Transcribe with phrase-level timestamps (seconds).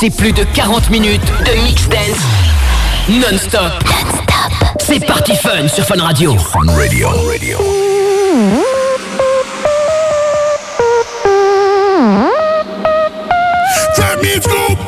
[0.00, 2.18] C'est plus de 40 minutes de mix dance
[3.08, 3.62] non-stop.
[3.62, 6.36] Non C'est parti fun sur Fun Radio.
[6.36, 7.08] Fun Radio.
[7.08, 7.58] Radio.
[14.18, 14.87] Let me.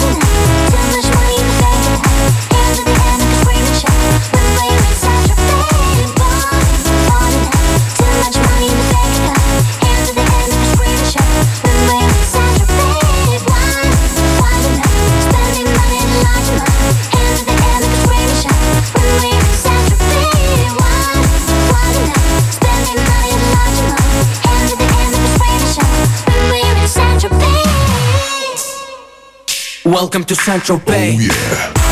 [0.00, 3.13] too much money, but that's
[29.94, 31.16] Welcome to Central Bay.
[31.16, 31.83] Oh, yeah.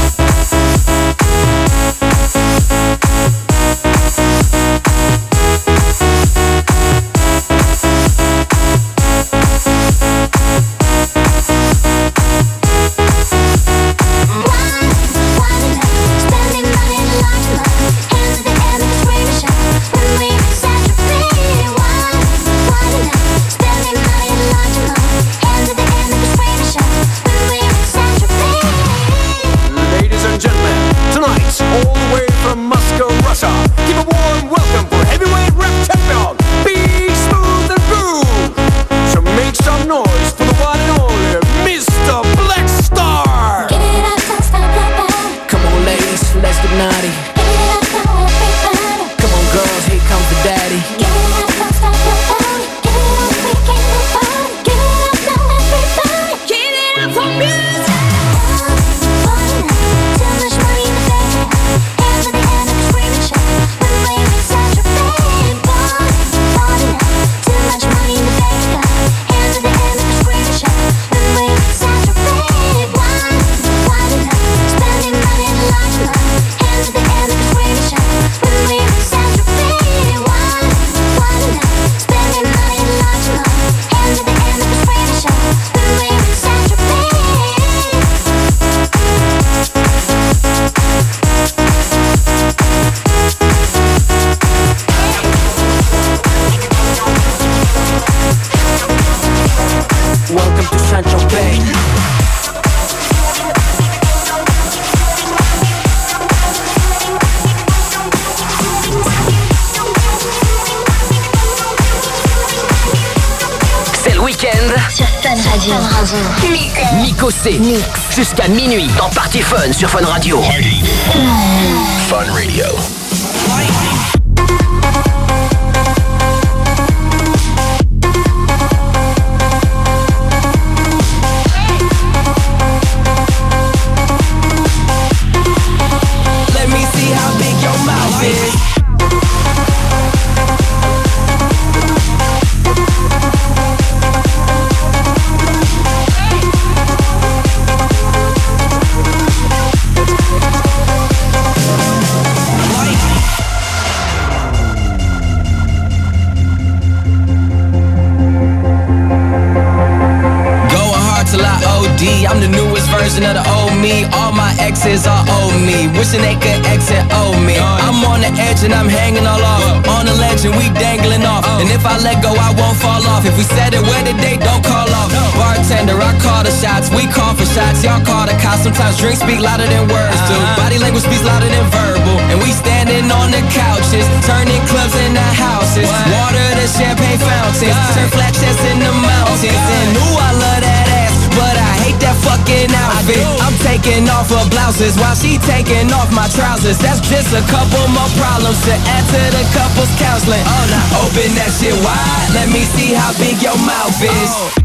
[186.63, 188.07] The champagne fountains, turn
[188.39, 189.51] chests in the mountains.
[189.51, 193.19] And ooh, I love that ass, but I hate that fucking outfit.
[193.43, 196.79] I'm taking off her blouses while she taking off my trousers.
[196.79, 200.47] That's just a couple more problems to add to the couple's counseling.
[200.47, 202.31] Oh, open that shit wide.
[202.31, 204.62] Let me see how big your mouth is.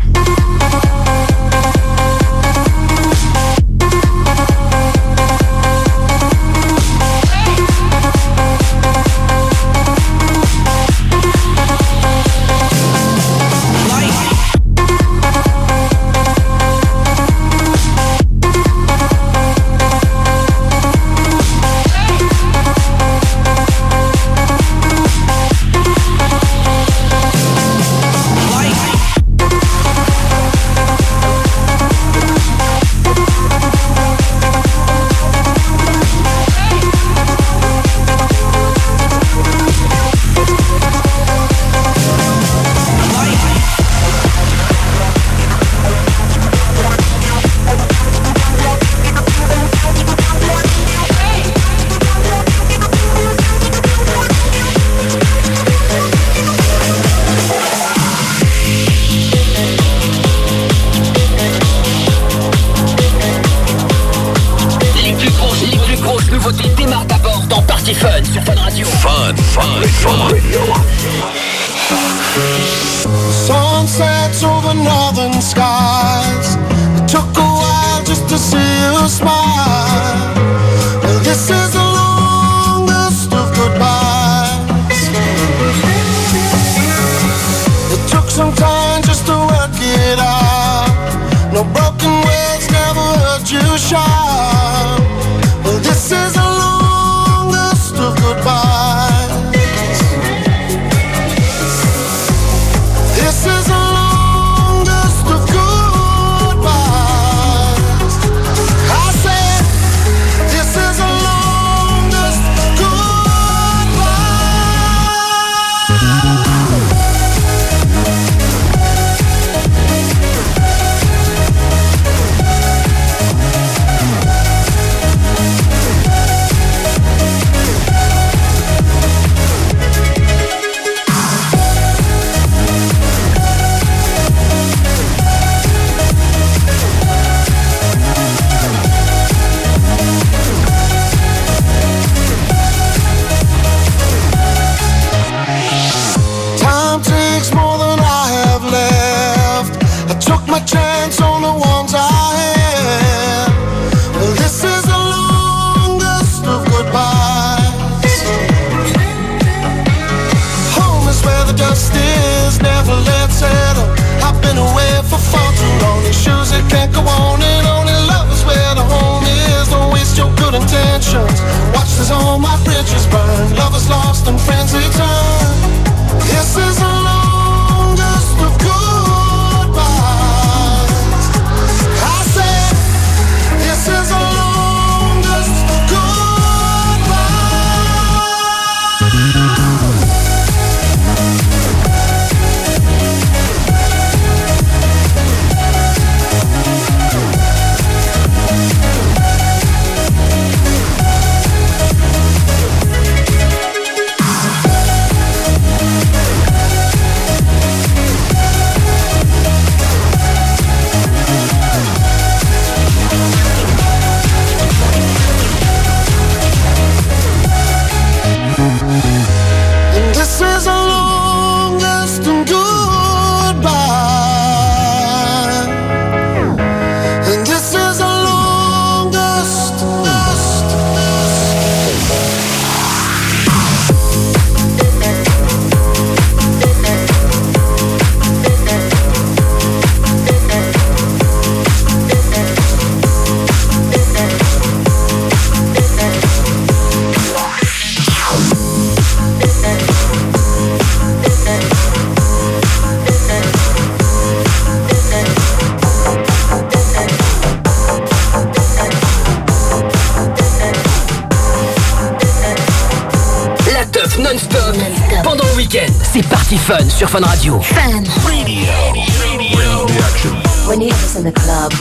[266.67, 267.61] Fun sur Fun Radio.
[267.61, 268.03] Fun.
[268.27, 268.73] Radio.
[268.91, 270.31] Radio.
[270.67, 271.71] When you have us in the club,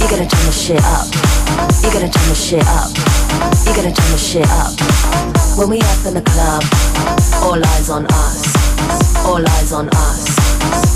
[0.00, 1.06] you gotta turn the shit up.
[1.80, 2.90] You gotta turn the shit up.
[3.64, 4.74] You gotta turn the shit up.
[5.56, 6.64] When we up in the club,
[7.40, 9.16] all eyes on us.
[9.24, 10.95] All eyes on us.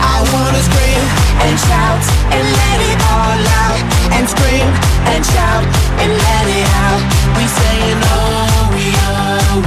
[0.00, 1.02] I wanna scream
[1.44, 2.02] and shout
[2.34, 3.80] and let it all out.
[4.16, 4.68] And scream
[5.12, 5.64] and shout
[6.02, 7.02] and let it out.
[7.36, 7.44] We
[8.12, 8.86] oh, we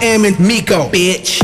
[0.00, 1.41] am in Miko, bitch.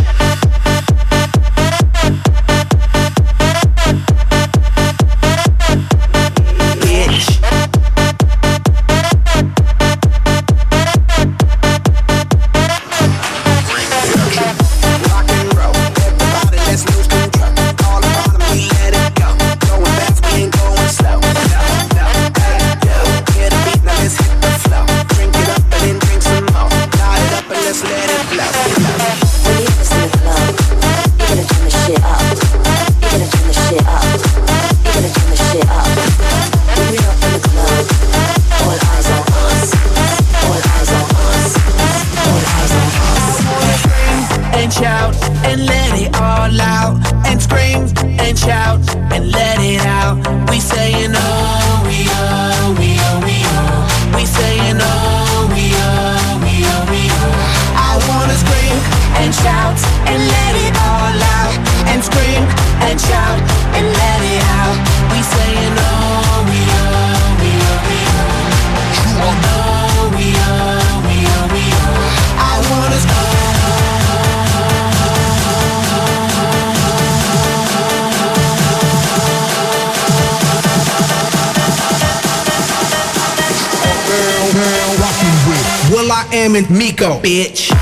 [86.58, 87.68] Will I am in Miko, bitch.
[87.68, 87.77] Bitch.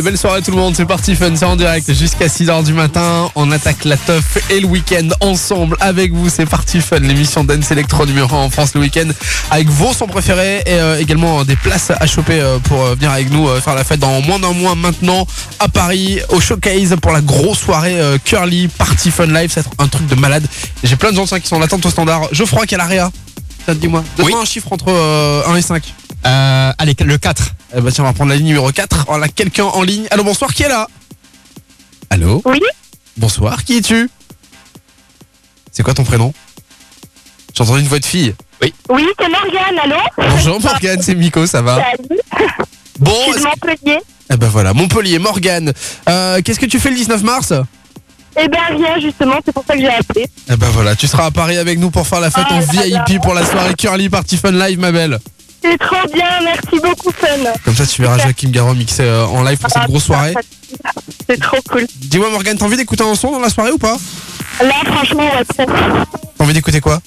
[0.00, 2.72] Allez, belle soirée tout le monde, c'est parti Fun, c'est en direct jusqu'à 6h du
[2.72, 3.30] matin.
[3.34, 6.30] On attaque la teuf et le week-end ensemble avec vous.
[6.30, 9.08] C'est parti Fun, l'émission Dance Electro numéro 1 en France le week-end
[9.50, 13.10] avec vos sons préférés et euh, également des places à choper euh, pour euh, venir
[13.10, 15.26] avec nous euh, faire la fête dans moins d'un mois maintenant
[15.58, 19.52] à Paris au Showcase pour la grosse soirée euh, Curly Party Fun Live.
[19.52, 20.46] Ça va être un truc de malade.
[20.82, 22.22] J'ai plein de gens qui sont en attente au standard.
[22.32, 23.10] Geoffroy, quel area
[23.66, 24.42] Ça te dis-moi Donne-moi Oui.
[24.42, 25.82] un chiffre entre euh, 1 et 5.
[26.24, 27.42] Euh, allez, le 4.
[27.76, 29.04] Eh ben tiens, on va prendre la ligne numéro 4.
[29.08, 30.06] On a quelqu'un en ligne.
[30.10, 30.88] Allô, bonsoir, qui est là?
[32.10, 32.42] Allô?
[32.44, 32.60] Oui
[33.16, 34.10] Bonsoir, qui es-tu?
[35.70, 36.32] C'est quoi ton prénom?
[37.54, 38.34] J'ai entendu une voix de fille.
[38.62, 38.72] Oui,
[39.18, 39.96] c'est Morgane, allô?
[40.18, 41.76] Bonjour Morgane, c'est Miko, ça va?
[41.76, 42.20] Salut,
[42.98, 43.98] Bon, je suis de est-ce- Montpellier.
[44.32, 45.72] eh ben voilà, Montpellier, Morgane.
[46.08, 47.52] Euh, Qu'est-ce que tu fais le 19 mars?
[48.36, 50.26] Eh ben rien, justement, c'est pour ça que j'ai appelé.
[50.50, 52.58] Eh ben voilà, tu seras à Paris avec nous pour faire la fête Ah en
[52.60, 52.66] là.
[53.06, 55.18] VIP pour la soirée Curly Party Fun Live, ma belle.
[55.62, 57.26] C'est trop bien, merci beaucoup, Fun.
[57.64, 60.34] Comme ça, tu verras Joachim Garraud mixer euh, en live pour cette Ah, grosse soirée.
[61.28, 61.86] C'est trop cool.
[61.96, 63.96] Dis-moi Morgane, t'as envie d'écouter un son dans la soirée ou pas?
[64.62, 65.66] Là, franchement, ouais, trop.
[66.38, 67.00] T'as envie d'écouter quoi?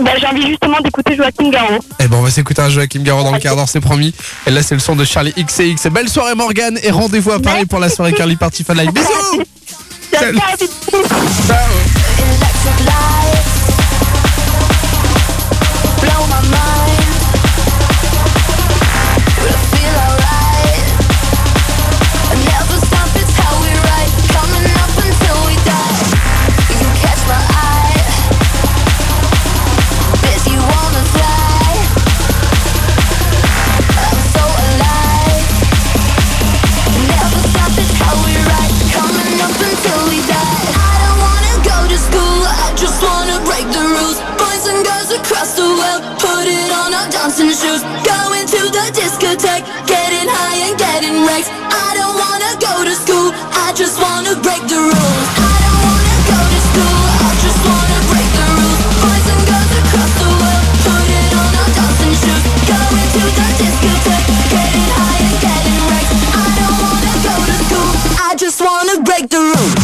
[0.00, 1.80] Ben, j'ai envie justement d'écouter Joachim Garraud.
[1.98, 4.14] Eh ben on va s'écouter un Joachim Garraud dans le quart d'heure, c'est promis.
[4.46, 5.90] Et là c'est le son de Charlie XCX.
[5.90, 8.92] Belle soirée Morgane et rendez-vous à Paris pour la soirée Curly Party Fun Live.
[8.92, 9.42] Bisous
[10.12, 10.32] Ciao,
[69.30, 69.77] the rules.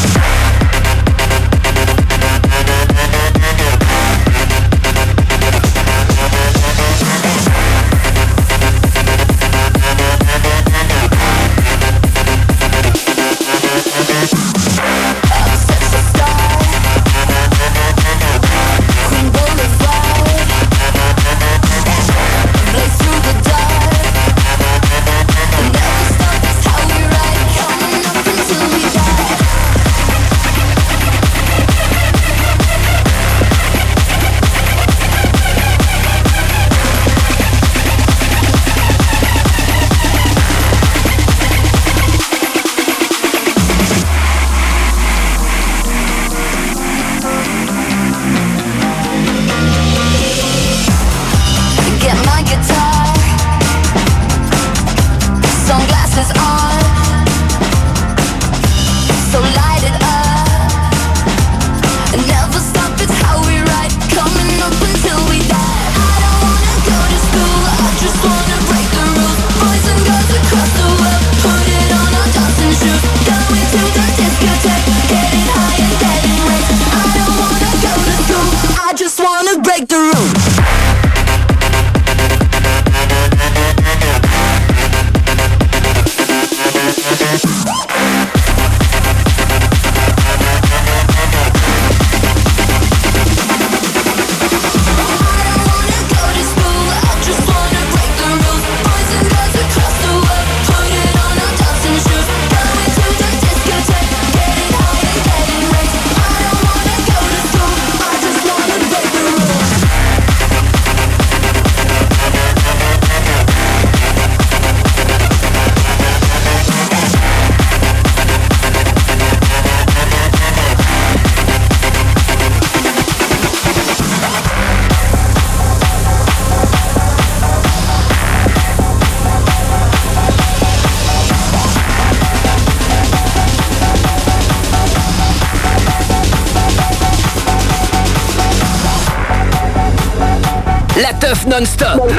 [141.54, 142.10] Teuf non-stop.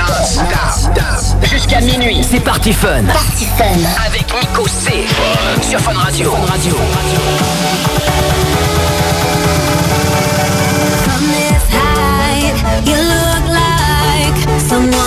[1.43, 2.21] Jusqu'à minuit.
[2.23, 3.03] C'est parti fun.
[3.03, 3.65] Party Fun.
[4.05, 5.05] Avec Nico C.
[5.61, 6.31] Sur Fun Radio.
[6.31, 6.75] Fun Radio.
[11.03, 15.04] From this height, you look like someone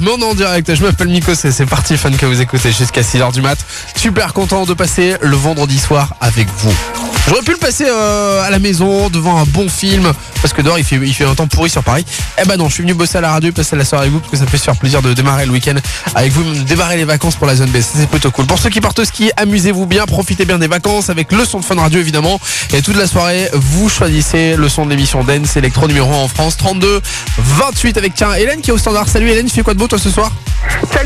[0.00, 0.74] mais on en direct.
[0.74, 3.58] Je m'appelle Miko, c'est c'est parti fun que vous écoutez jusqu'à 6h du mat.
[3.96, 6.99] Super content de passer le vendredi soir avec vous.
[7.30, 10.12] J'aurais pu le passer euh, à la maison, devant un bon film,
[10.42, 12.04] parce que dehors il fait, un temps pourri sur Paris.
[12.42, 14.18] Eh ben non, je suis venu bosser à la radio, passer la soirée avec vous,
[14.18, 15.76] parce que ça me fait super plaisir de démarrer le week-end
[16.16, 17.76] avec vous, de démarrer les vacances pour la zone B.
[17.80, 18.46] C'est plutôt cool.
[18.46, 21.60] Pour ceux qui partent au ski, amusez-vous bien, profitez bien des vacances avec le son
[21.60, 22.40] de Fun Radio évidemment.
[22.74, 26.26] Et toute la soirée, vous choisissez le son de l'émission Dance Electro numéro 1 en
[26.26, 27.00] France, 32
[27.38, 29.08] 28 avec tiens Hélène qui est au standard.
[29.08, 30.32] Salut Hélène, tu fais quoi de beau toi ce soir?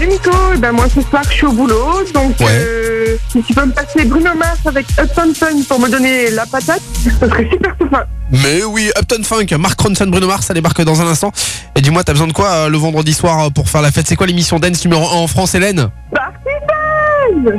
[0.04, 2.46] Salut Nico, Eh ben moi ce soir je suis au boulot, donc Ouais.
[2.50, 6.44] euh, si tu peux me passer Bruno Mars avec Uptown Fun pour me donner la
[6.44, 8.06] patate, ce serait super sympa.
[8.30, 11.32] Mais oui, Upton Funk, Mark Ronson, Bruno Mars, ça débarque dans un instant.
[11.74, 14.06] Et dis-moi, t'as besoin de quoi euh, le vendredi soir euh, pour faire la fête?
[14.06, 15.88] C'est quoi l'émission Dance numéro 1 en France, Hélène?
[16.12, 16.50] Party
[17.46, 17.52] Fun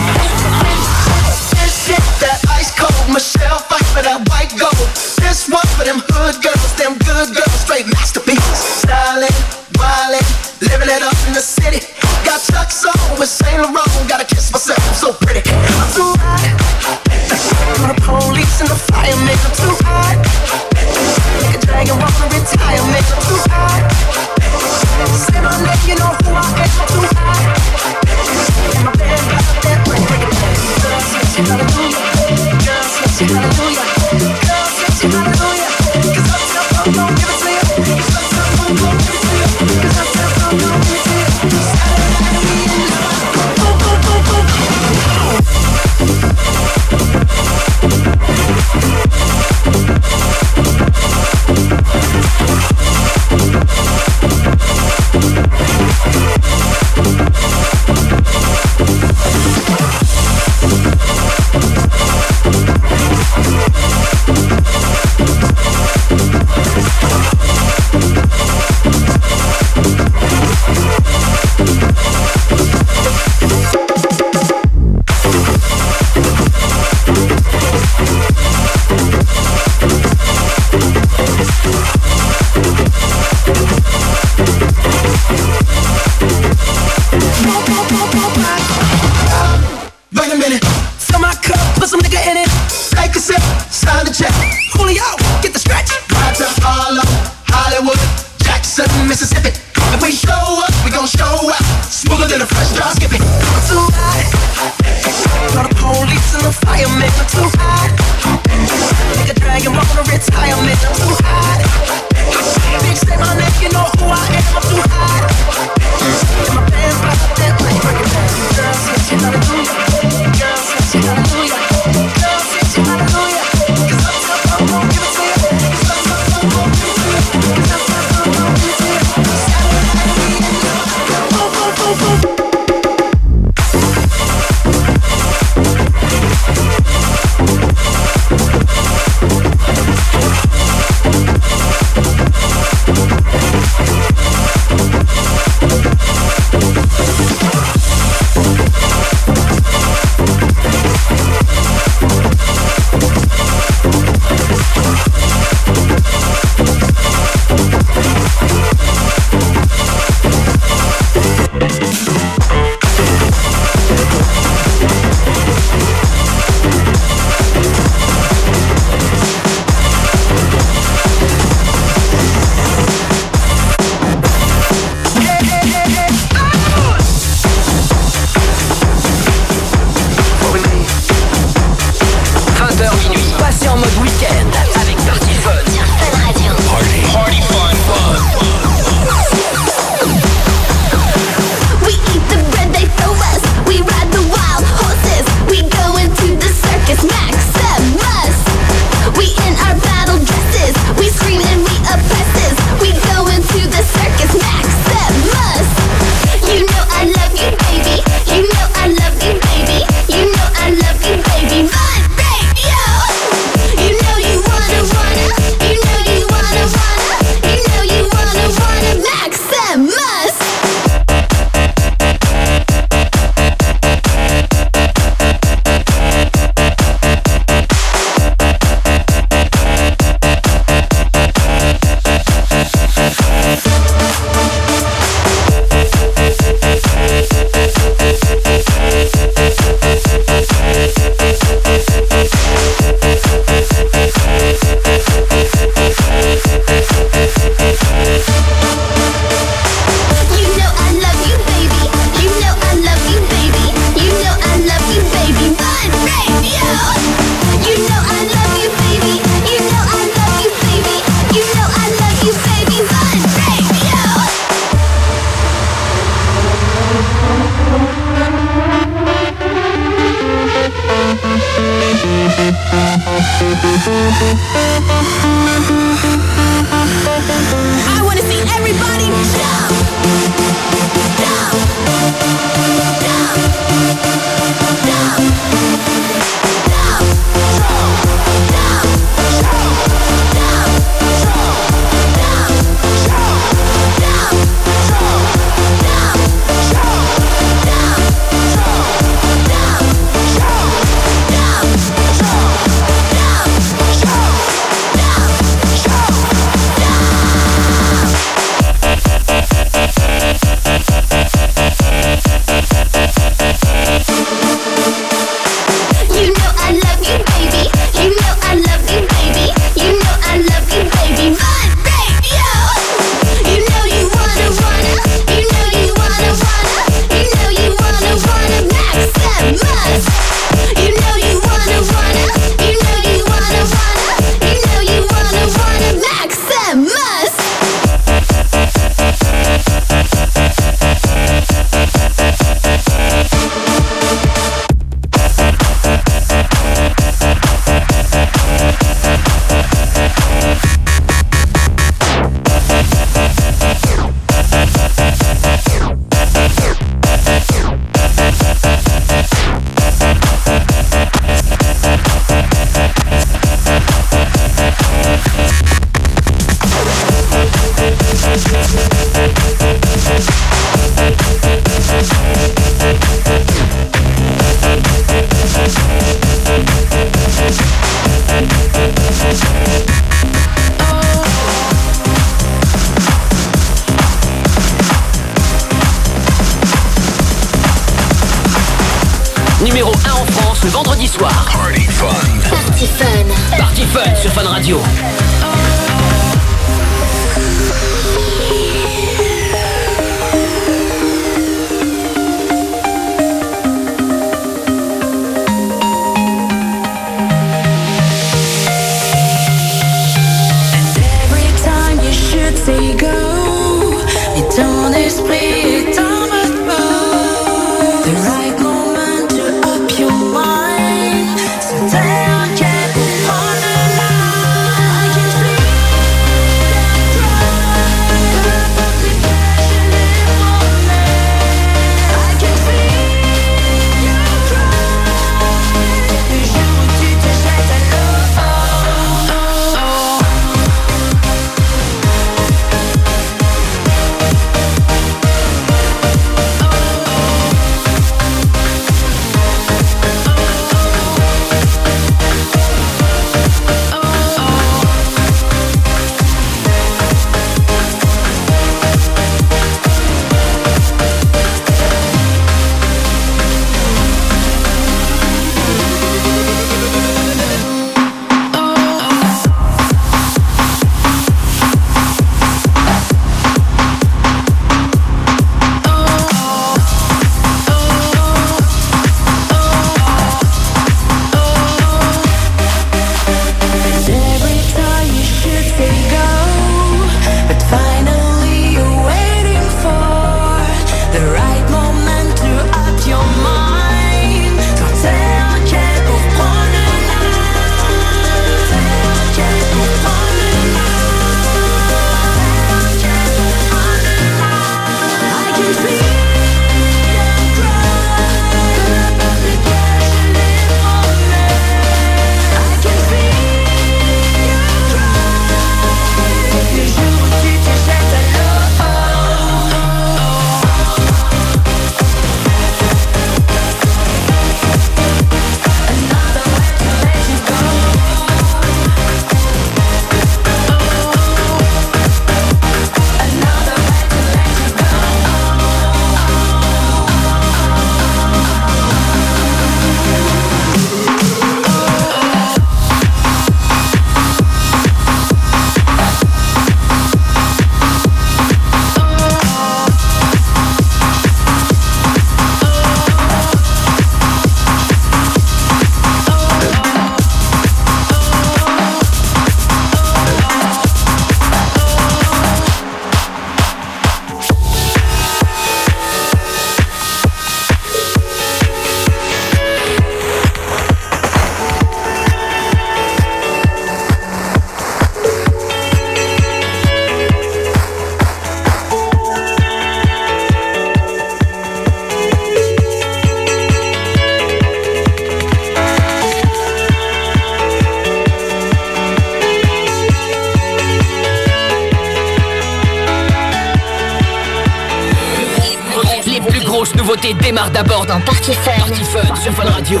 [596.94, 598.72] grosses nouveautés démarrent d'abord dans Party Fun.
[598.78, 600.00] Party Fun sur Fun Radio.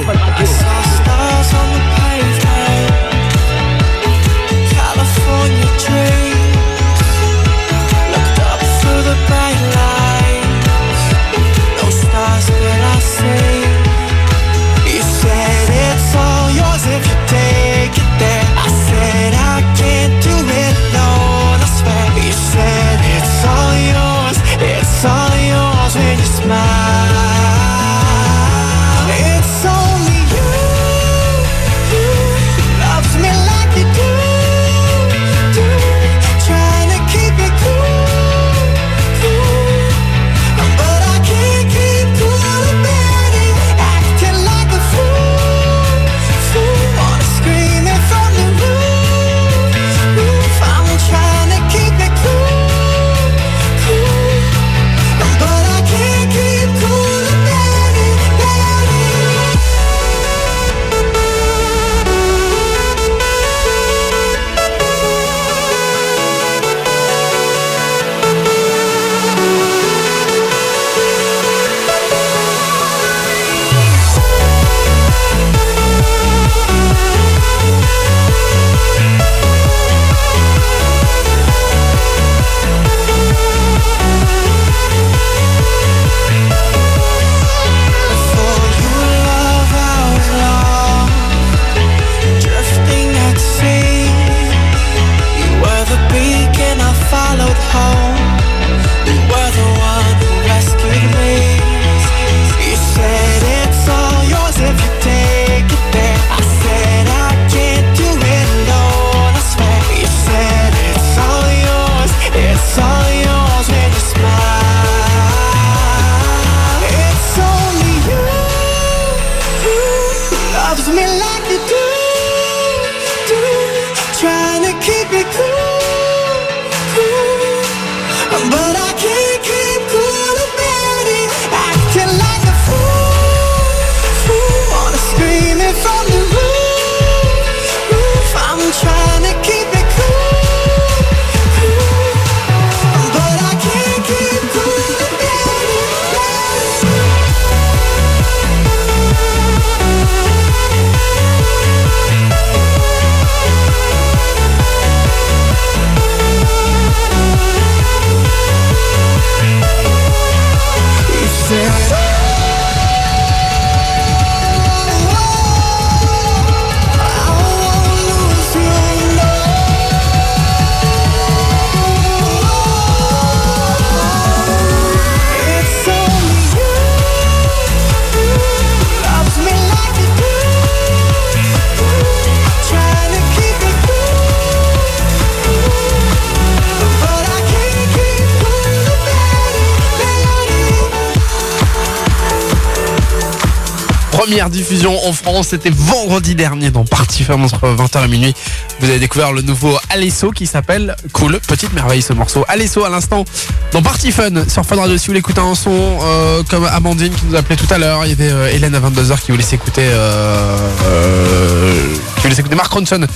[194.34, 198.34] Première diffusion en France, c'était vendredi dernier dans Party Fun entre 20h et minuit.
[198.80, 202.44] Vous avez découvert le nouveau Alesso qui s'appelle Cool, petite merveille ce morceau.
[202.48, 203.24] Alesso à l'instant
[203.70, 204.98] dans Party Fun sur Fun Radio.
[204.98, 205.70] Si vous voulez écouter un son
[206.02, 208.80] euh, comme Amandine qui nous appelait tout à l'heure, il y avait euh, Hélène à
[208.80, 213.06] 22h qui voulait s'écouter euh, euh, qui voulait s'écouter Mark Ronson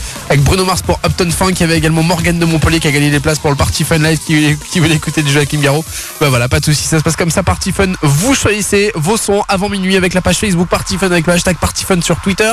[0.41, 1.51] Bruno Mars pour Upton Funk.
[1.51, 3.85] Il y avait également Morgan de Montpellier qui a gagné des places pour le Party
[3.85, 5.85] Fun Live qui, voulait écouter du Joachim Garraud.
[6.21, 7.43] Bah voilà, pas de soucis, ça se passe comme ça.
[7.43, 11.27] Party Fun, vous choisissez vos sons avant minuit avec la page Facebook Party Fun avec
[11.27, 12.51] le hashtag Party Fun sur Twitter.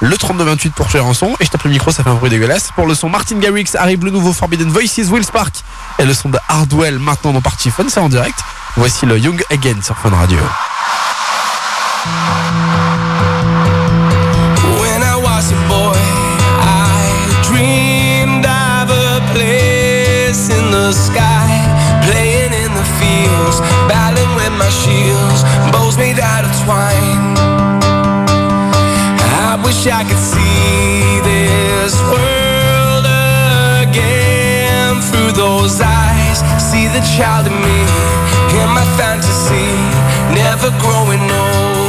[0.00, 1.34] Le 3228 pour choisir un son.
[1.40, 2.70] Et je tape le micro, ça fait un bruit dégueulasse.
[2.74, 5.54] Pour le son Martin Garrix arrive le nouveau Forbidden Voices Will Spark.
[5.98, 8.38] Et le son de Hardwell maintenant dans Party Fun, c'est en direct.
[8.76, 10.38] Voici le Young Again sur Fun Radio.
[20.92, 21.50] Sky,
[22.06, 23.60] playing in the fields,
[23.90, 27.34] battling with my shields, bows made out of twine.
[29.48, 33.06] I wish I could see this world
[33.82, 36.38] again through those eyes.
[36.60, 37.80] See the child in me,
[38.60, 39.70] in my fantasy,
[40.34, 41.85] never growing old.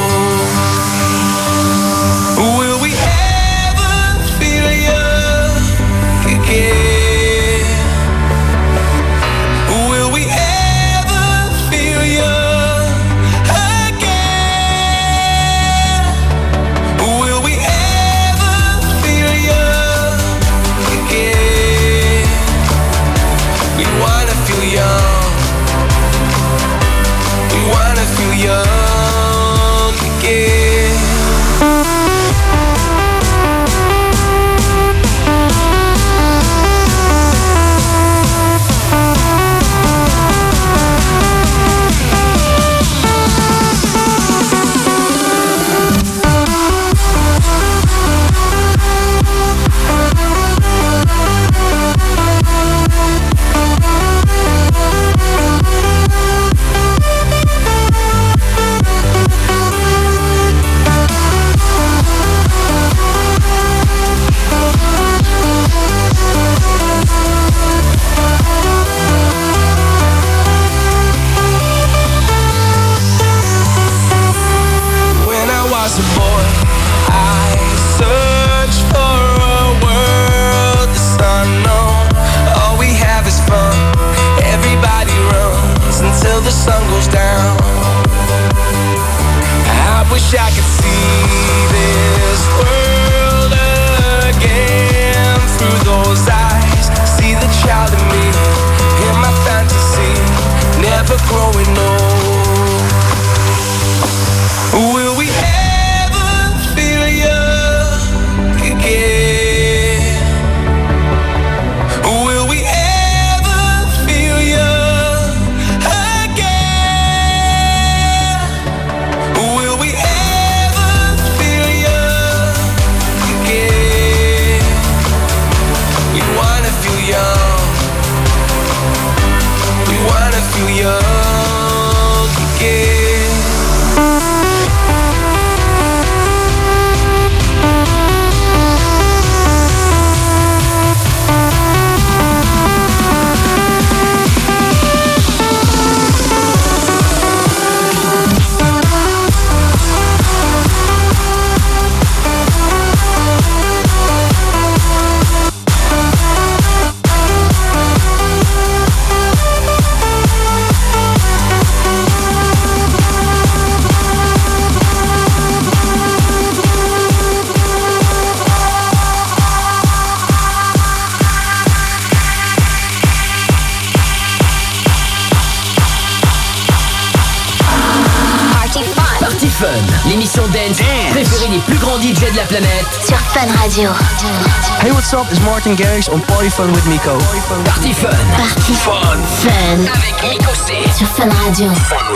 [185.18, 187.18] up is Martin Garrix on Party Fun with Miko.
[187.66, 188.14] Party Fun.
[188.38, 189.18] Party Fun.
[189.42, 189.80] Fun.
[189.88, 190.74] Avec Miko C.
[190.96, 191.74] Sur Fun Radio.
[191.74, 192.07] Fun.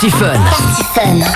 [0.00, 1.29] Party.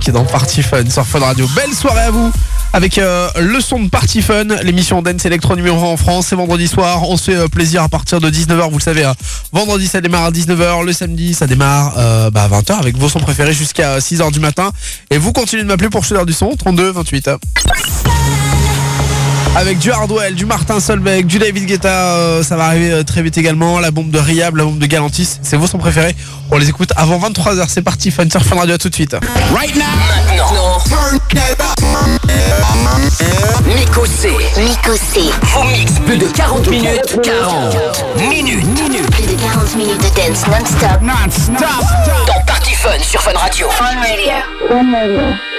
[0.00, 1.46] qui est dans Party Fun sur Fun Radio.
[1.54, 2.32] Belle soirée à vous
[2.72, 6.28] avec euh, le son de Party Fun, l'émission Dance Electro numéro 1 en France.
[6.28, 9.04] C'est vendredi soir, on se fait euh, plaisir à partir de 19h, vous le savez.
[9.04, 9.14] Hein.
[9.52, 13.08] Vendredi ça démarre à 19h, le samedi ça démarre euh, bah, à 20h avec vos
[13.08, 14.70] sons préférés jusqu'à 6h du matin.
[15.10, 17.30] Et vous continuez de m'appeler pour chez du son, 32 28.
[19.56, 23.20] Avec du Hardwell, du Martin Solveig, du David Guetta, euh, ça va arriver euh, très
[23.20, 23.80] vite également.
[23.80, 26.14] La bombe de Riab, la bombe de Galantis, c'est vos son préféré.
[26.52, 29.16] On les écoute avant 23h, c'est parti, Fun Surf Fun Radio, à tout de suite.
[29.54, 29.84] Right now.
[30.28, 30.78] Maintenant.
[33.66, 34.30] Nico C.
[34.56, 35.20] Nico C.
[35.42, 37.20] Vous mixe plus de 40 minutes.
[37.22, 37.76] 40
[38.16, 38.64] minutes.
[38.66, 39.10] minutes.
[39.10, 41.02] Plus de 40 minutes de dance non-stop.
[41.02, 41.84] Non-stop.
[42.26, 43.68] Dans Party Fun sur Fun Radio.
[43.70, 44.30] Fun Radio.
[44.68, 45.49] Fun Radio.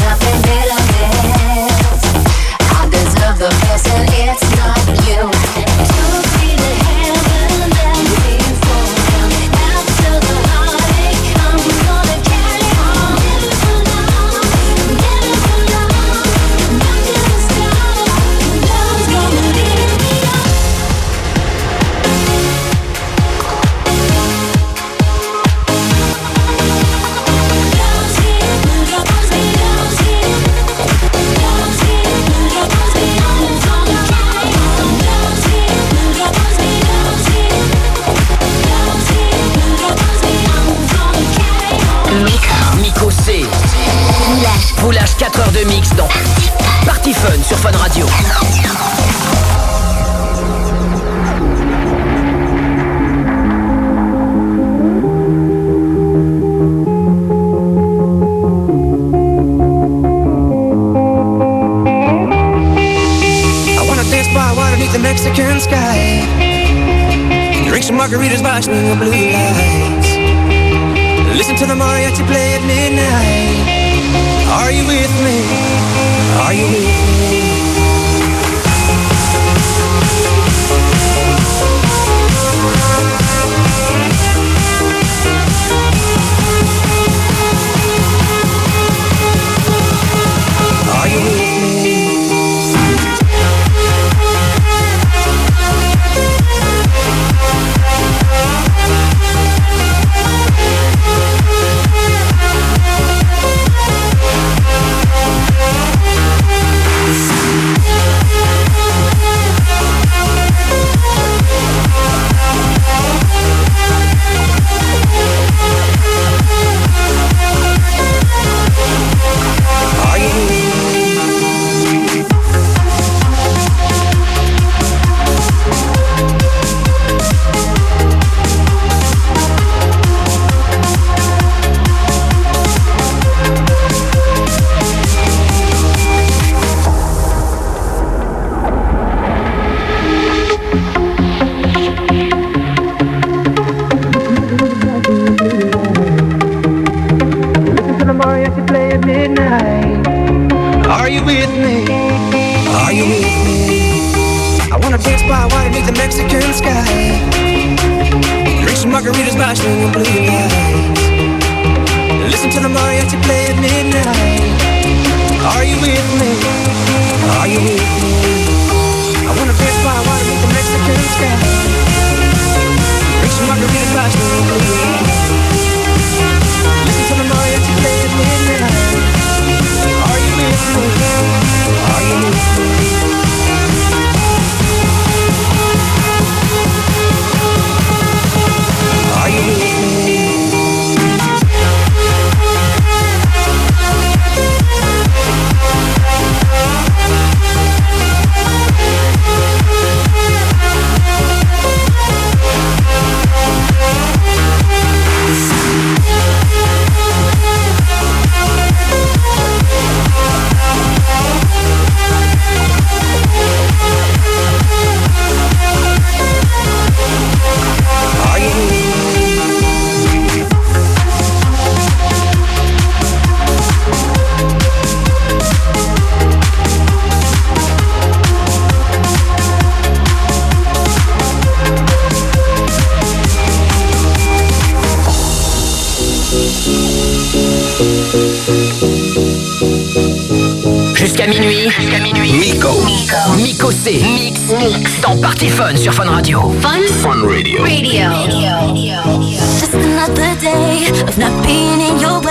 [0.00, 1.12] Nothing better than
[2.70, 4.51] I deserve the best and it's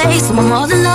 [0.03, 0.90] place, so more than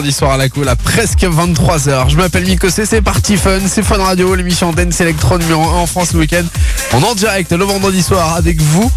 [0.00, 2.08] vendredi soir à la cool à presque 23h.
[2.08, 5.86] Je m'appelle Mikosé, c'est parti fun, c'est Fun Radio, l'émission Dance Electro numéro 1 en
[5.86, 6.44] France le week-end.
[6.94, 8.90] On est en direct le vendredi soir avec vous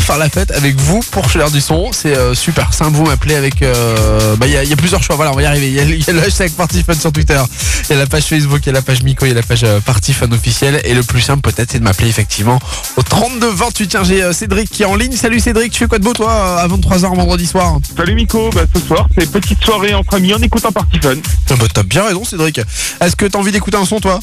[0.00, 1.90] faire la fête, avec vous pour l'heure du son.
[1.92, 3.62] C'est euh, super simple, vous m'appelez avec...
[3.62, 5.68] euh, bah, Il y, a- il y a plusieurs choix, voilà, on va y arriver.
[5.68, 7.40] Il y a, il y a le hashtag Party Fun sur Twitter,
[7.88, 9.34] il y a la page Facebook, il y a la page Miko, il y a
[9.34, 10.80] la page euh, Party Fun officielle.
[10.84, 12.58] Et le plus simple peut-être c'est de m'appeler effectivement
[12.96, 13.88] au 32 28.
[13.88, 15.12] Tiens, j'ai euh, Cédric qui est en ligne.
[15.12, 17.78] Salut Cédric, tu fais quoi de beau toi à 23h vendredi soir?
[17.96, 21.14] Salut Miko, bah ce soir c'est petite soirée entre amis, on écoute un party fun.
[21.50, 22.60] Ah bah, T'as bien raison Cédric.
[23.00, 24.20] Est-ce que t'as envie d'écouter un son toi?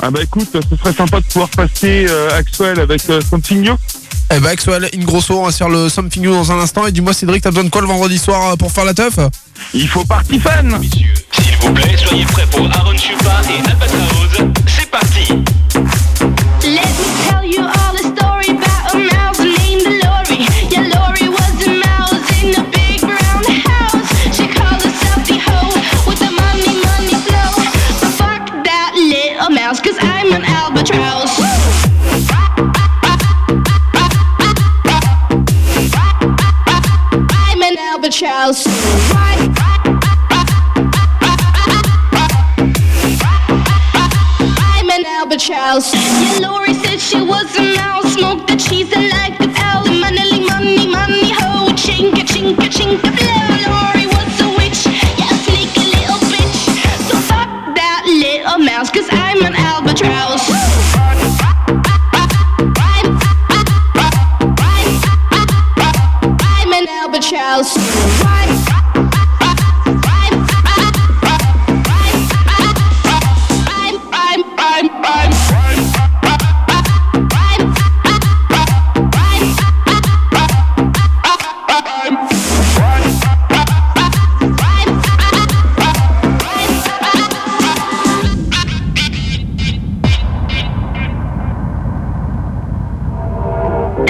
[0.00, 3.74] Ah bah écoute, ce serait sympa de pouvoir passer euh, Axwell avec euh, Something New.
[4.30, 6.86] Eh bah Axwell, une grosse on va se faire le Something New dans un instant.
[6.86, 9.18] Et dis-moi Cédric, t'as besoin de quoi le vendredi soir euh, pour faire la teuf?
[9.72, 14.52] Il faut party fun S'il vous plaît, soyez prêts pour Aaron Chupa et Albatraoz.
[14.66, 15.32] C'est parti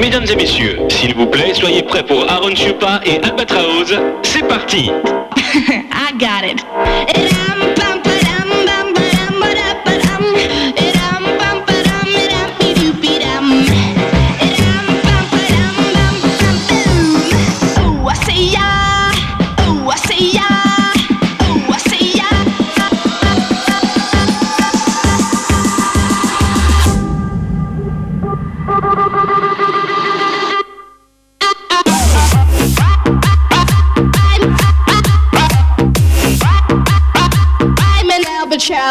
[0.01, 3.99] Mesdames et messieurs, s'il vous plaît, soyez prêts pour Aaron Chupa et Albatraoz.
[4.23, 4.91] C'est parti.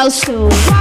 [0.08, 0.77] also.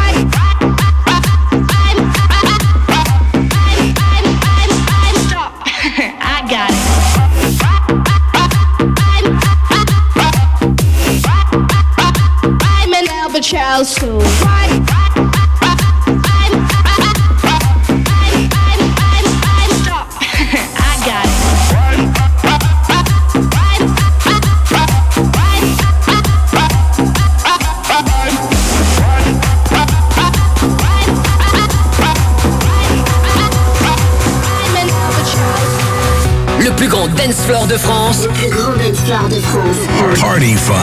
[37.46, 38.24] Floor de France.
[38.24, 39.76] Le plus grand dance floor de France.
[40.20, 40.74] Party fun.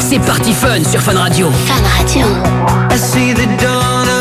[0.00, 1.48] C'est Party Fun sur Fun Radio.
[1.66, 2.26] Fun Radio.
[2.90, 4.19] I see the dawn of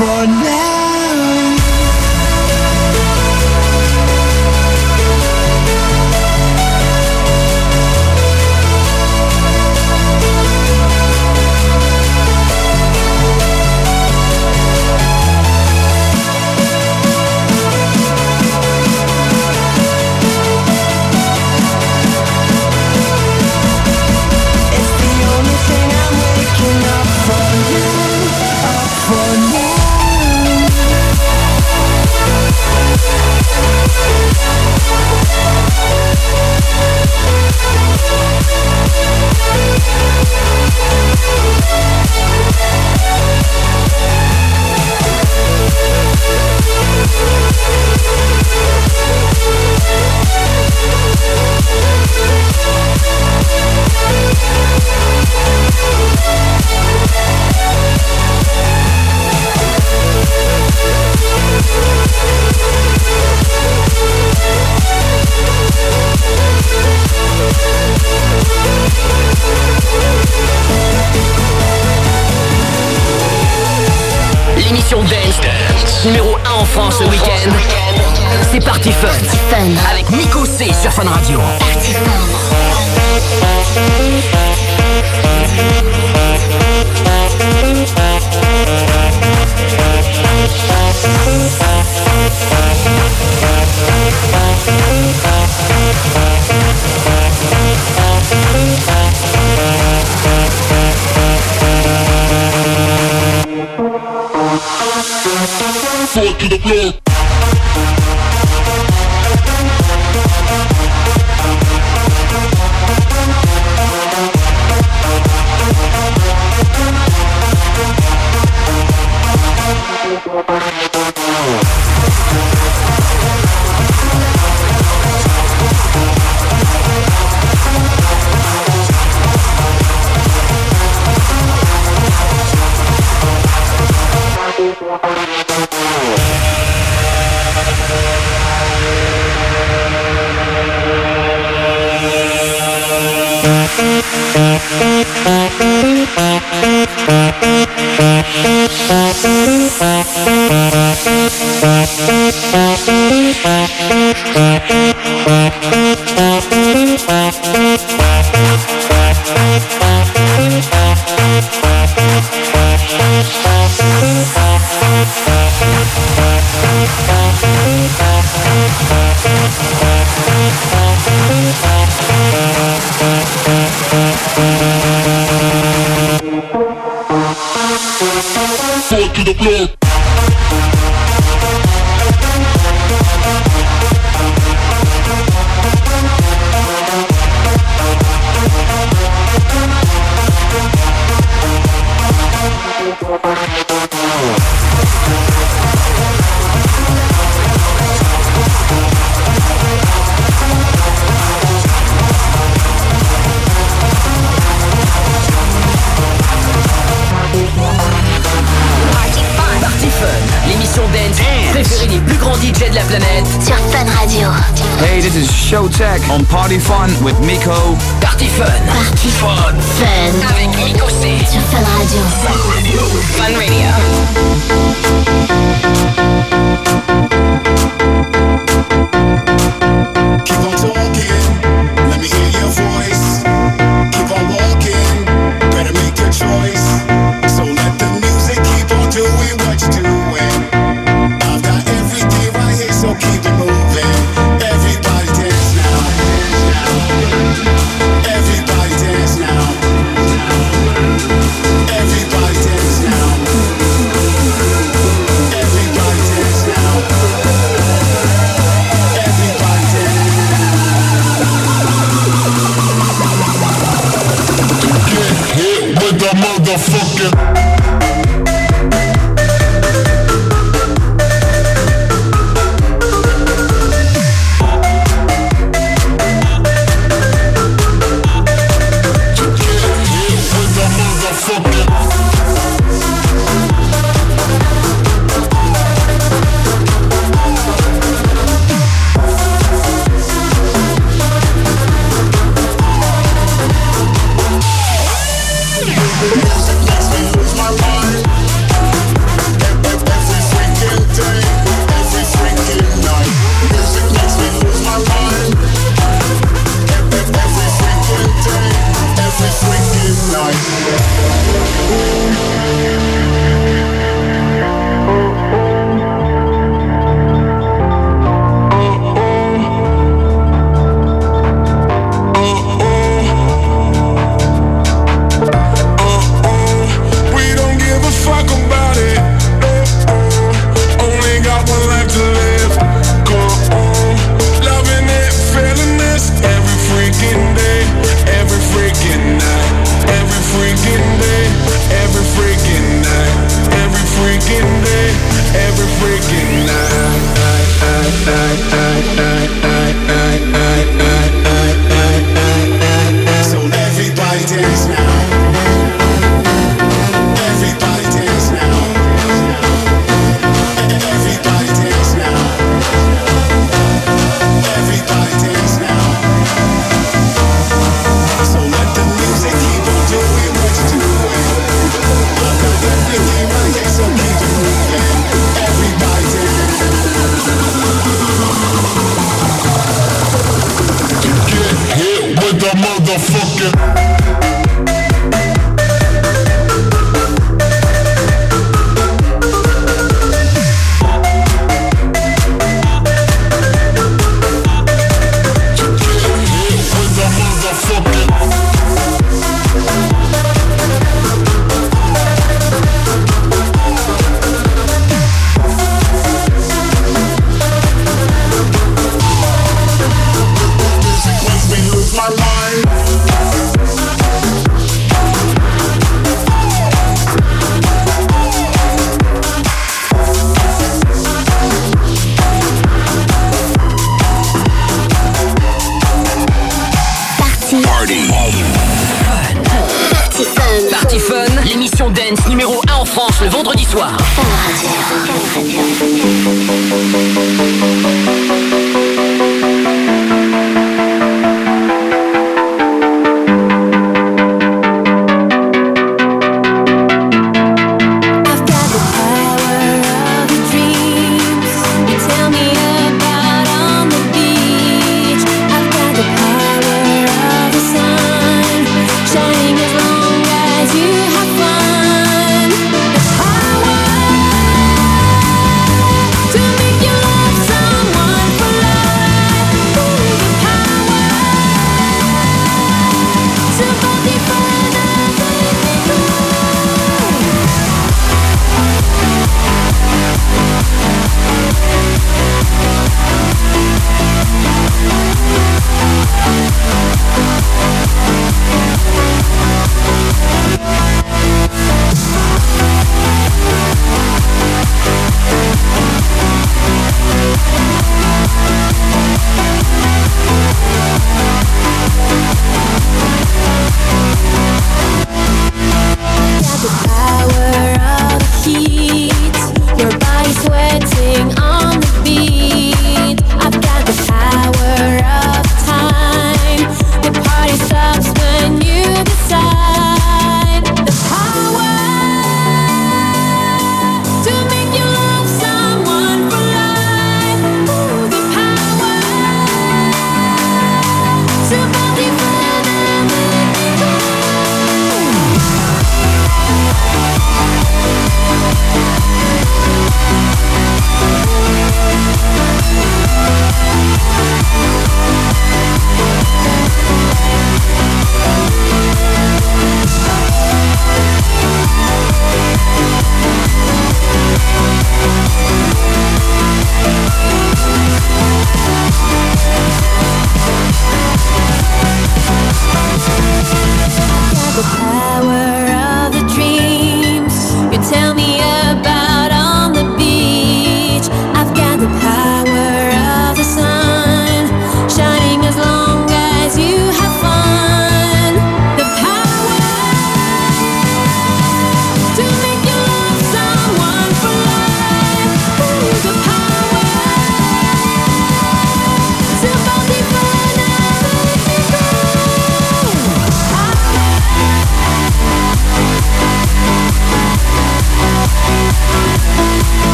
[0.00, 0.69] for now.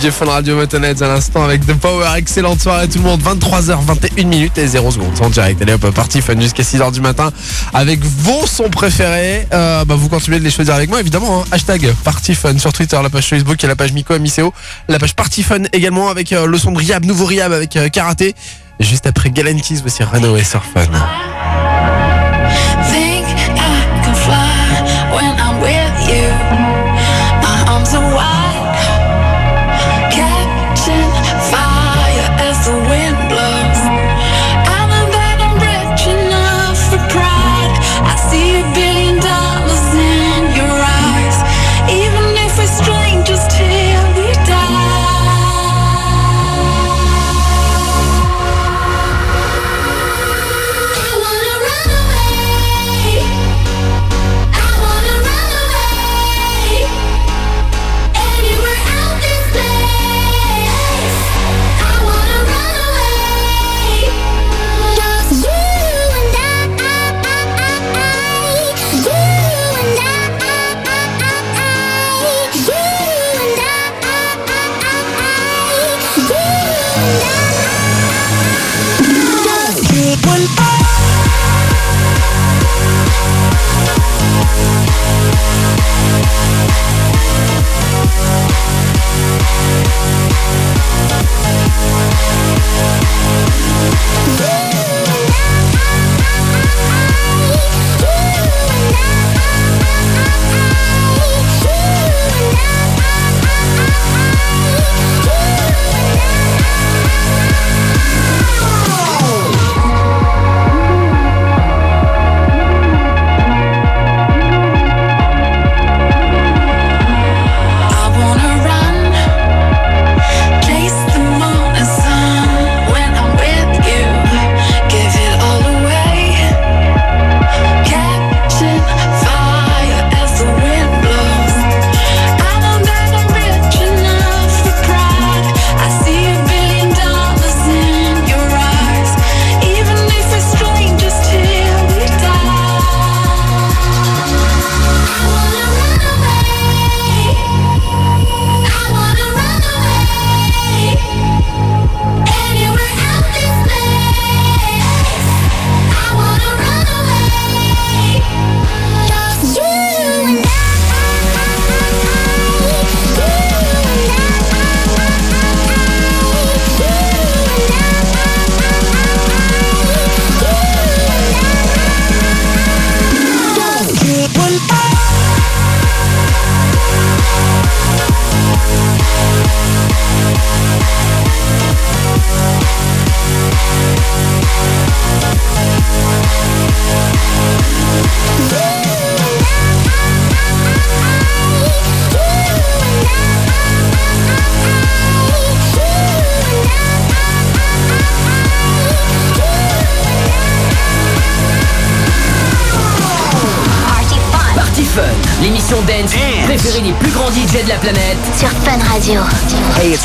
[0.00, 2.06] DJ Fun Radio Motonheads à l'instant avec The Power.
[2.16, 3.20] Excellente soirée tout le monde.
[3.22, 5.60] 23h21 minutes et 0 secondes en direct.
[5.62, 7.32] Allez hop, parti fun jusqu'à 6h du matin
[7.74, 9.46] avec vos sons préférés.
[9.52, 11.40] Euh, bah, vous continuez de les choisir avec moi évidemment.
[11.40, 11.44] hein.
[11.50, 14.52] Hashtag Party Fun sur Twitter, la page Facebook et la page Miko Amiseo.
[14.88, 17.88] La page Party Fun également avec euh, le son de Riab, nouveau Riab avec euh,
[17.88, 18.34] Karaté.
[18.80, 20.66] Juste après Galantis, voici Renault et Surf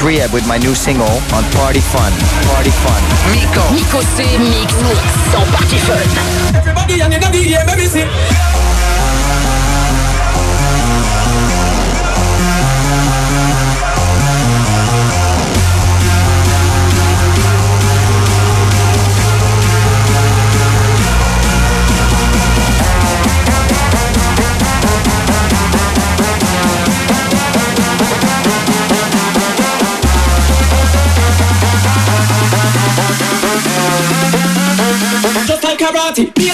[0.04, 2.12] Rehab with my new single on Party Fun.
[2.52, 3.02] Party Fun.
[3.32, 3.64] Miko.
[3.74, 6.33] Miko C Mix Mix en Party Fun.
[36.16, 36.53] party.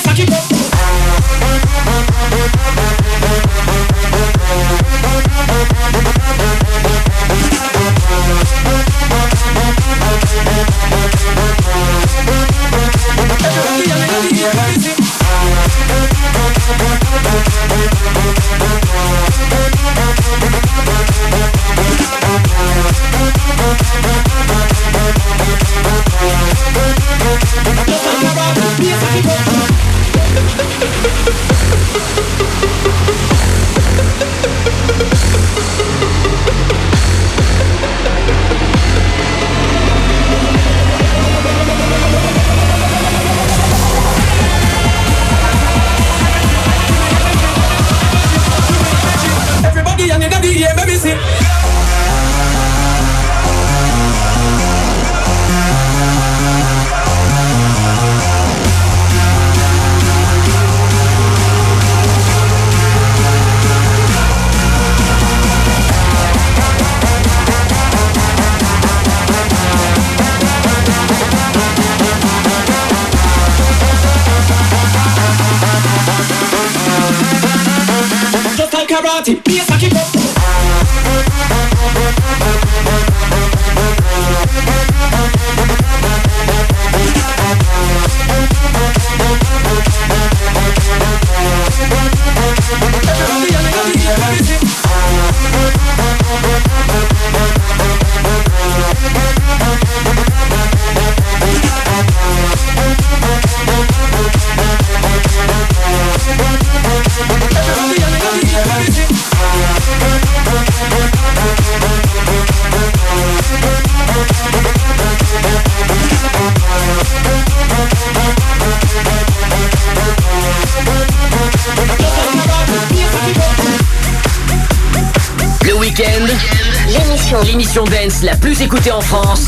[127.38, 129.46] L'émission, dance la plus écoutée en France.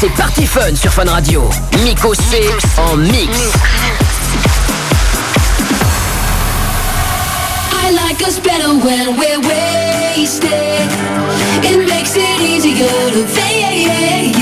[0.00, 1.48] C'est Party Fun sur Fun Radio.
[1.84, 2.44] Miko C
[2.78, 3.30] en mix.
[7.84, 10.50] I like us better when we're wasted.
[11.62, 14.32] It makes it easier to fade.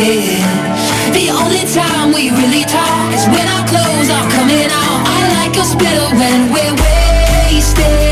[1.12, 5.06] The only time we really talk is when our clothes are coming out.
[5.06, 8.09] I like us better when we're wasted.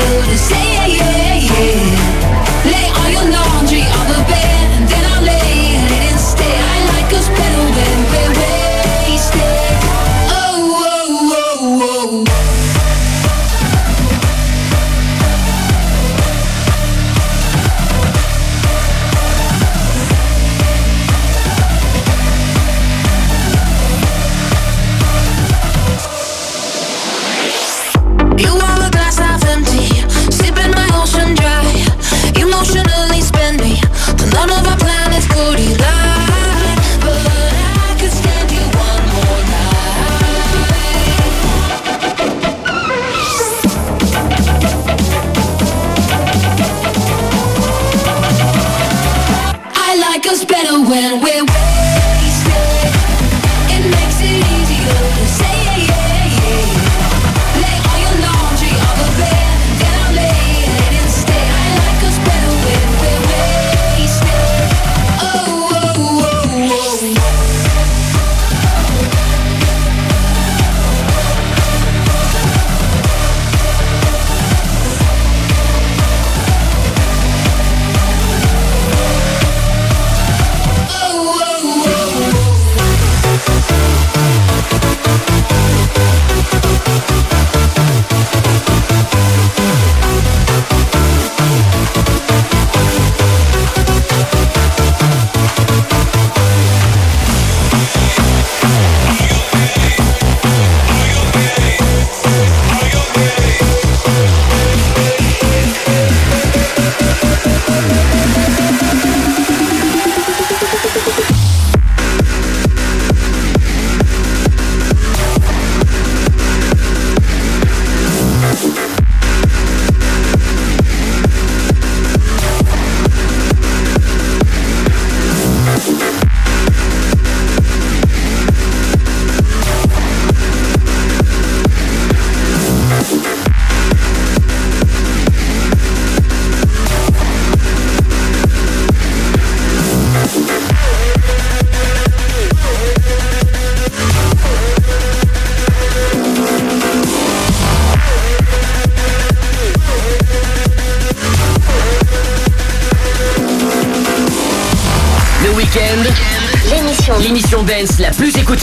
[0.00, 2.70] It makes it easier to.
[2.72, 6.60] Lay all your laundry on the bed then I'll lay it instead.
[6.74, 8.39] I like us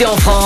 [0.04, 0.37] en France.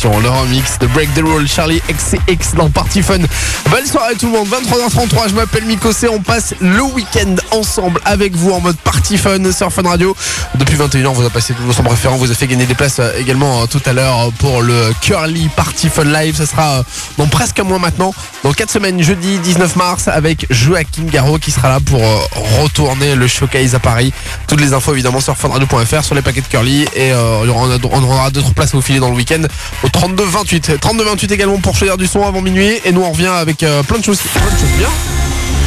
[0.00, 3.18] Version, le remix de Break the Rule, Charlie XCX dans Party Fun.
[3.70, 8.34] Belle soirée tout le monde, 23h33, je m'appelle Mikosé, on passe le week-end ensemble avec
[8.34, 10.16] vous en mode Party Fun sur Fun Radio.
[10.54, 12.66] Depuis 21h, on vous a passé tous vos sons préférents, on vous a fait gagner
[12.66, 16.36] des places euh, également euh, tout à l'heure pour le Curly Party Fun Live.
[16.36, 16.82] Ça sera euh,
[17.18, 21.50] dans presque un mois maintenant, dans 4 semaines, jeudi 19 mars, avec Joachim Garraud qui
[21.50, 22.18] sera là pour euh,
[22.60, 24.12] retourner le showcase à Paris.
[24.46, 27.44] Toutes les infos évidemment sur funradio.fr, sur les paquets de Curly et euh,
[27.90, 29.42] on aura d'autres places à vous filer dans le week-end
[29.82, 30.80] au 32 28.
[30.80, 33.82] 32 28 également pour choisir du son avant minuit et nous on revient avec euh,
[33.82, 34.88] plein de choses, plein de choses bien.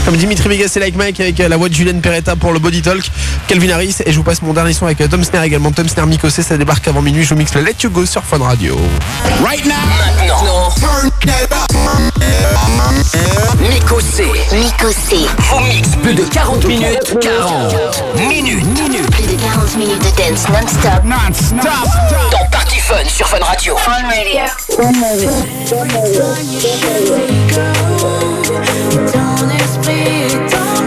[0.06, 2.82] Comme Dimitri Vegas et Like Mike avec la voix de Julien Peretta pour le Body
[2.82, 3.04] Talk,
[3.48, 5.72] Calvin Harris et je vous passe mon dernier son avec Tom Snare également.
[5.72, 7.24] Tom Snare Mikosé, ça débarque avant minuit.
[7.24, 8.78] Je vous mixe le Let You Go sur Fun Radio.
[9.42, 9.76] Right now.
[10.18, 11.73] Maintenant.
[13.60, 14.28] Mikosé.
[14.52, 15.28] Mikosé.
[15.38, 17.18] Vous mixe plus de 40 minutes.
[17.22, 17.76] 40
[18.16, 18.66] minutes.
[18.82, 19.12] minutes.
[19.12, 21.04] Plus de 40 minutes de dance non-stop.
[21.06, 21.88] Non-stop.
[22.32, 23.76] Dans Party Fun sur Fun Radio.
[23.78, 25.30] Fun Radio.
[29.12, 30.83] Ton esprit est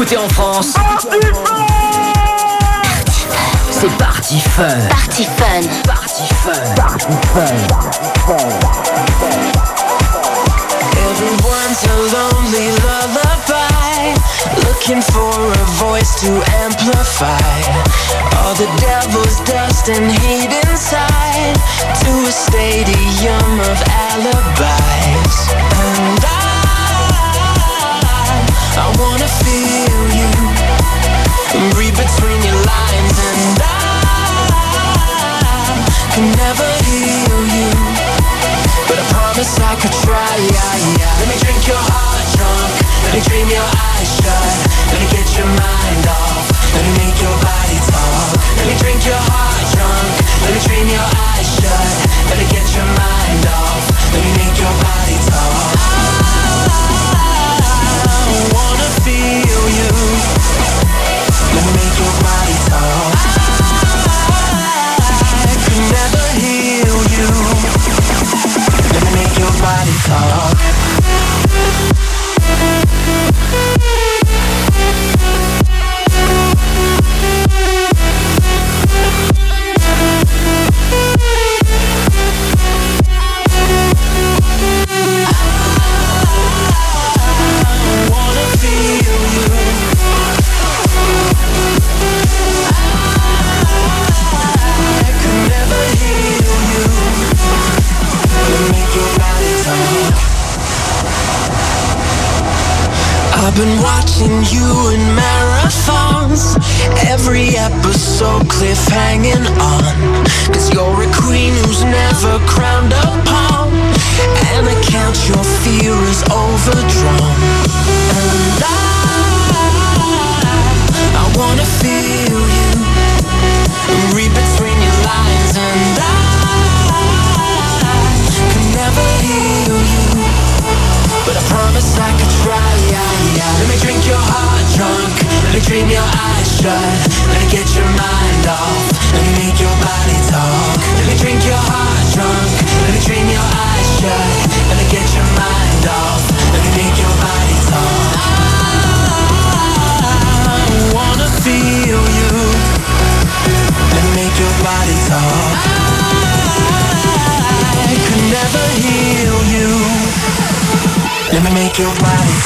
[0.00, 0.47] écoutez en France.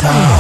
[0.03, 0.32] time.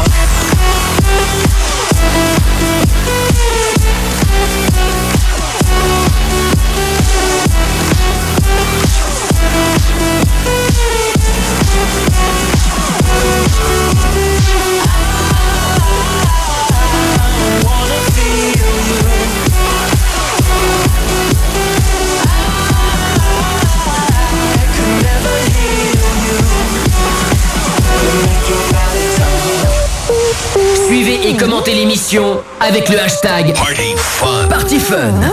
[32.60, 34.48] avec le hashtag Party Fun.
[34.51, 35.31] Party Fun.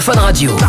[0.00, 0.50] sur Fun Radio.
[0.58, 0.68] Fun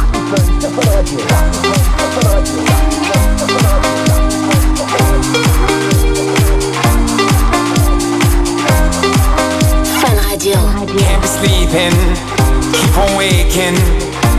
[10.29, 10.55] Radio.
[10.97, 11.95] Can't be sleeping,
[12.71, 13.75] keep on waking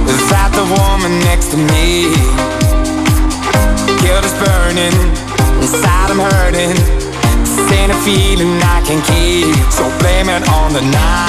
[0.07, 2.09] without the woman next to me.
[4.01, 4.97] Guilt is burning,
[5.61, 6.77] inside I'm hurting.
[7.41, 11.29] This ain't a feeling I can keep So blame it on the night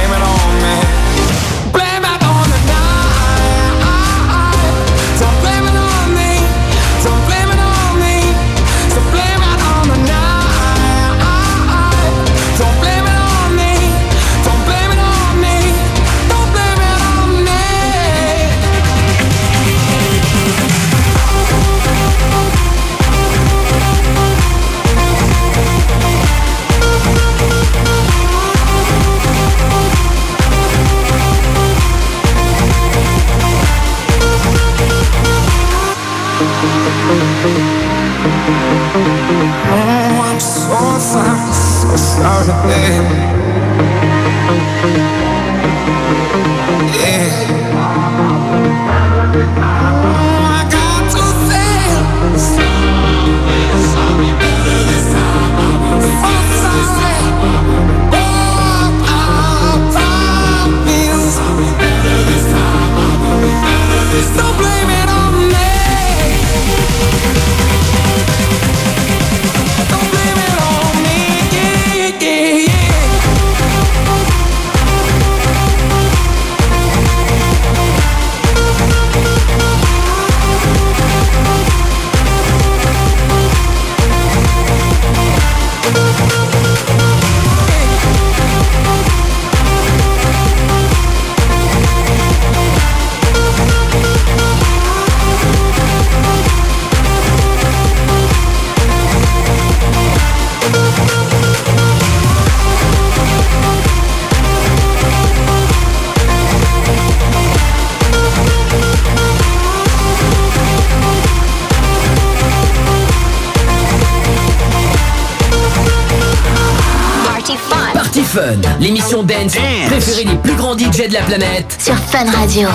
[121.37, 121.77] planète.
[121.79, 122.67] Sur Fun Radio.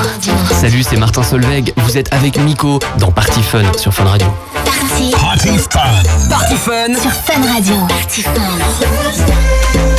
[0.59, 1.75] Salut, c'est Martin Solveig.
[1.77, 4.27] Vous êtes avec Miko dans Party Fun sur Fun Radio.
[4.65, 5.11] Party.
[5.11, 6.29] Party Fun.
[6.31, 6.95] Party Fun.
[6.99, 7.75] Sur Fun Radio.
[7.87, 9.96] Party Fun.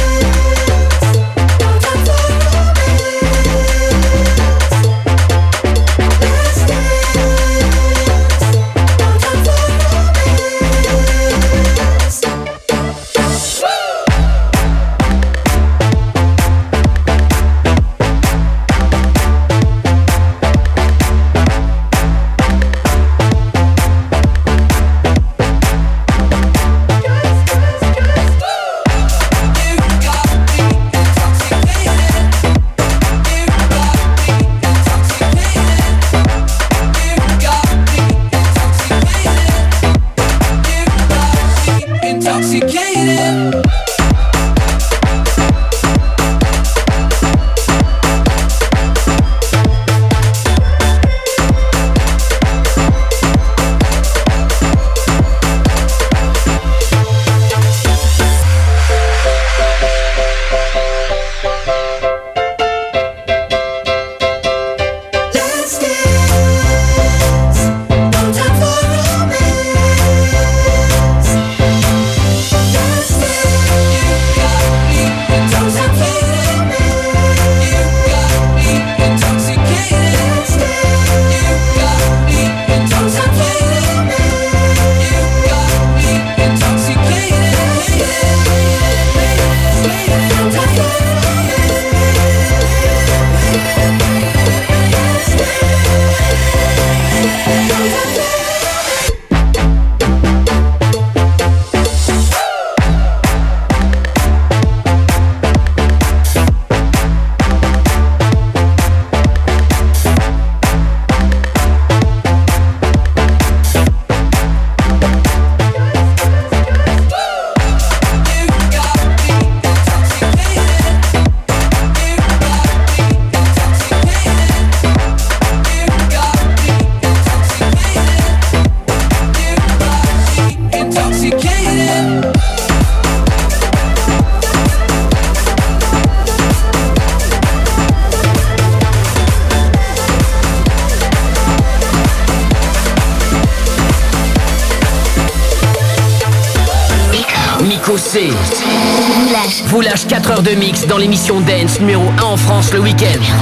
[152.78, 153.37] En France le week-end.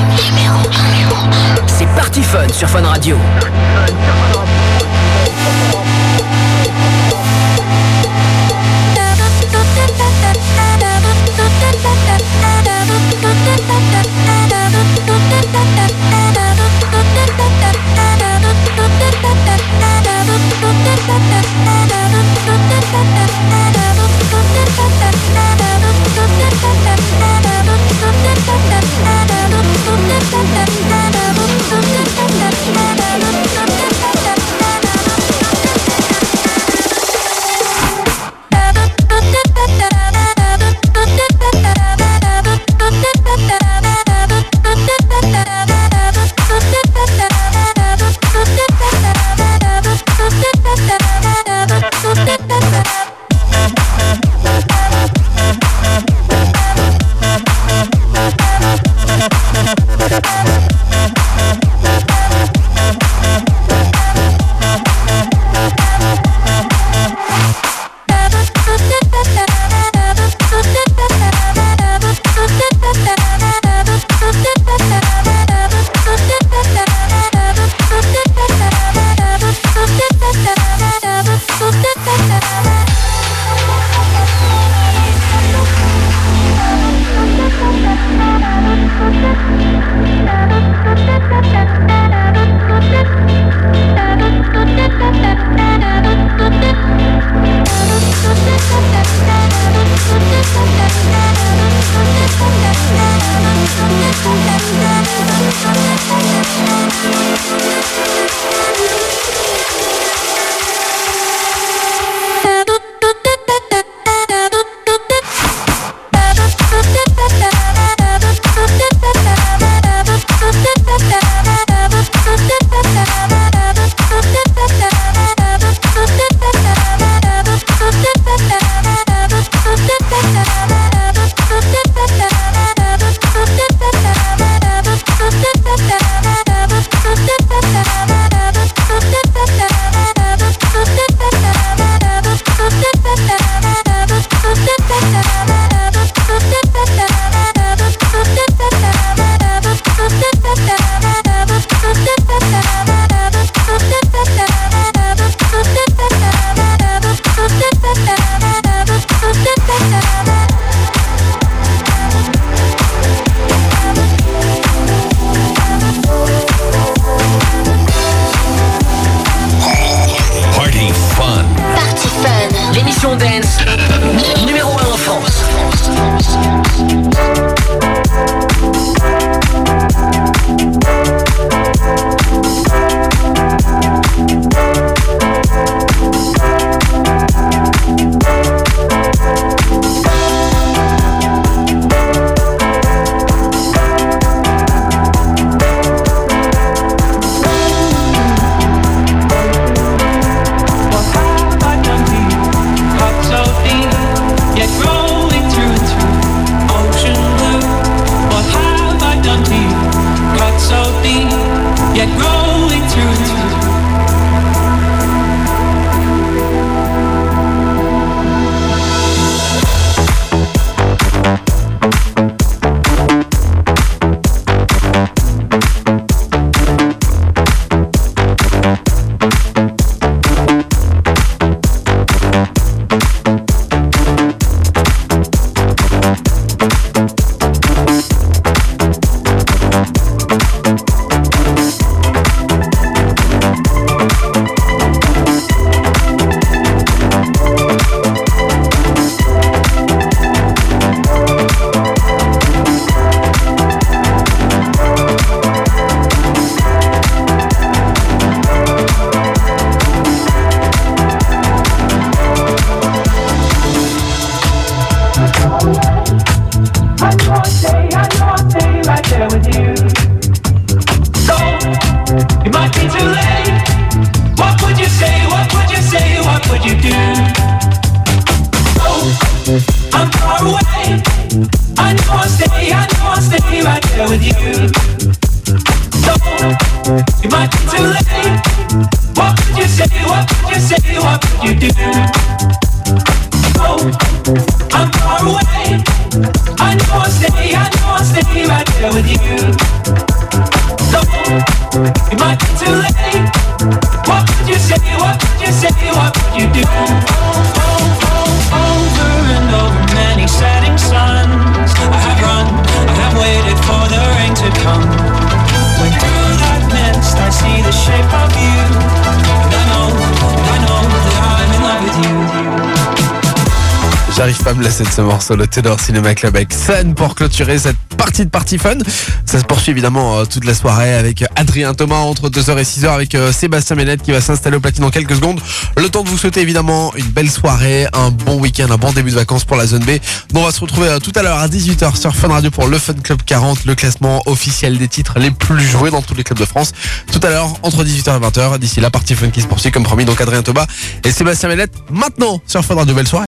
[324.96, 328.78] Ce morceau, le Tudor Cinema Club avec Sun pour clôturer cette partie de Party Fun.
[329.26, 332.88] Ça se poursuit évidemment euh, toute la soirée avec Adrien Thomas entre 2h et 6h
[332.88, 335.42] avec euh, Sébastien Ménette qui va s'installer au platine dans quelques secondes.
[335.76, 339.10] Le temps de vous souhaiter évidemment une belle soirée, un bon week-end, un bon début
[339.10, 339.98] de vacances pour la zone B.
[340.32, 342.68] Bon, on va se retrouver euh, tout à l'heure à 18h sur Fun Radio pour
[342.68, 346.24] le Fun Club 40, le classement officiel des titres les plus joués dans tous les
[346.24, 346.72] clubs de France.
[347.12, 348.60] Tout à l'heure entre 18h et 20h.
[348.60, 350.06] D'ici là, Party Fun qui se poursuit comme promis.
[350.06, 350.68] Donc Adrien Thomas
[351.04, 352.96] et Sébastien Ménette maintenant sur Fun Radio.
[352.96, 353.24] Belle soirée.